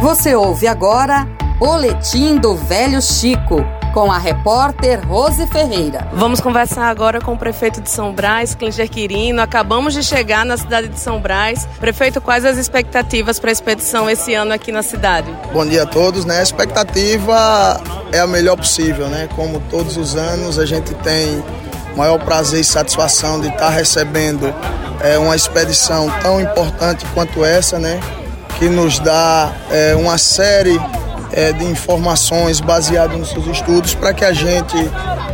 [0.00, 1.28] Você ouve agora
[1.58, 3.62] Boletim do Velho Chico
[3.92, 6.08] com a repórter Rose Ferreira.
[6.14, 9.42] Vamos conversar agora com o prefeito de São Brás, Klinger Quirino.
[9.42, 11.68] Acabamos de chegar na cidade de São Brás.
[11.78, 15.30] Prefeito, quais as expectativas para a expedição esse ano aqui na cidade?
[15.52, 16.38] Bom dia a todos, né?
[16.38, 17.78] A expectativa
[18.10, 19.28] é a melhor possível, né?
[19.36, 21.44] Como todos os anos, a gente tem
[21.94, 24.54] maior prazer e satisfação de estar recebendo
[25.02, 28.00] é, uma expedição tão importante quanto essa, né?
[28.60, 30.78] Que nos dá é, uma série
[31.32, 34.76] é, de informações baseadas nos seus estudos para que a gente,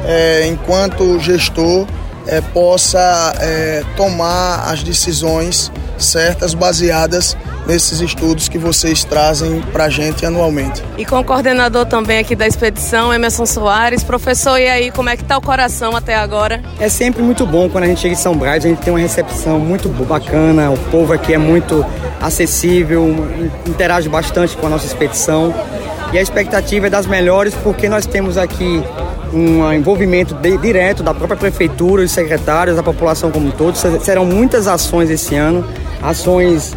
[0.07, 1.87] é, enquanto gestor,
[2.27, 7.37] é, possa é, tomar as decisões certas baseadas
[7.67, 10.83] nesses estudos que vocês trazem para a gente anualmente.
[10.97, 14.05] E com o coordenador também aqui da expedição, Emerson Soares.
[14.05, 16.63] Professor, e aí, como é que está o coração até agora?
[16.79, 19.01] É sempre muito bom quando a gente chega em São Brás, a gente tem uma
[19.01, 21.85] recepção muito bacana, o povo aqui é muito
[22.21, 23.09] acessível,
[23.67, 25.55] interage bastante com a nossa expedição
[26.13, 28.83] e a expectativa é das melhores porque nós temos aqui
[29.33, 33.77] um envolvimento de, direto da própria prefeitura, os secretários, da população como um todo.
[33.77, 35.65] Serão muitas ações esse ano,
[36.03, 36.75] ações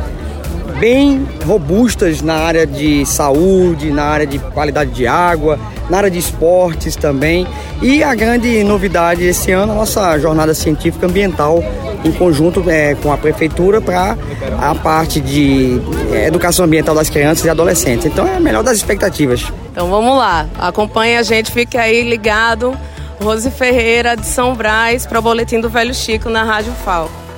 [0.79, 6.19] bem robustas na área de saúde, na área de qualidade de água, na área de
[6.19, 7.45] esportes também.
[7.81, 11.63] E a grande novidade esse ano, a nossa jornada científica ambiental
[12.03, 14.17] em conjunto é, com a prefeitura para
[14.59, 15.79] a parte de
[16.11, 18.05] é, educação ambiental das crianças e adolescentes.
[18.05, 19.45] Então é a melhor das expectativas.
[19.71, 22.77] Então vamos lá, acompanhe a gente, fique aí ligado.
[23.21, 27.28] Rose Ferreira de São Brás para o Boletim do Velho Chico na Rádio Falco.